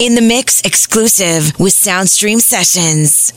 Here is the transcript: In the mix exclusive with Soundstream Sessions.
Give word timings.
In 0.00 0.14
the 0.14 0.22
mix 0.22 0.62
exclusive 0.62 1.52
with 1.60 1.74
Soundstream 1.74 2.40
Sessions. 2.40 3.34